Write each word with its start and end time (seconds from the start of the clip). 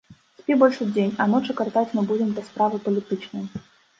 Спі 0.37 0.53
больш 0.61 0.79
удзень, 0.85 1.11
а 1.25 1.27
ночы 1.33 1.55
каратаць 1.59 1.93
мы 1.99 2.05
будзем 2.11 2.29
для 2.37 2.43
справы 2.49 2.77
палітычнай. 2.87 3.45